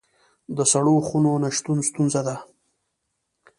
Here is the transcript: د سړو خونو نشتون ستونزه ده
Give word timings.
د 0.57 0.59
سړو 0.71 0.95
خونو 1.07 1.31
نشتون 1.43 1.77
ستونزه 1.89 2.21
ده 2.27 2.35